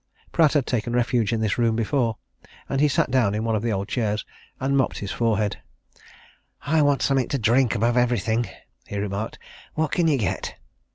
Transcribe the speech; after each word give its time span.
Pratt 0.31 0.53
had 0.53 0.65
taken 0.65 0.93
refuge 0.93 1.31
in 1.31 1.41
this 1.41 1.59
room 1.59 1.75
before, 1.75 2.17
and 2.67 2.81
he 2.81 2.87
sat 2.87 3.11
down 3.11 3.35
in 3.35 3.43
one 3.43 3.55
of 3.55 3.61
the 3.61 3.71
old 3.71 3.87
chairs 3.87 4.25
and 4.59 4.75
mopped 4.75 4.97
his 4.97 5.11
forehead. 5.11 5.59
"I 6.63 6.81
want 6.81 7.03
something 7.03 7.27
to 7.27 7.37
drink, 7.37 7.75
above 7.75 7.95
everything," 7.97 8.49
he 8.87 8.97
remarked. 8.97 9.37
"What 9.75 9.91
can 9.91 10.07
you 10.07 10.17
get?" 10.17 10.55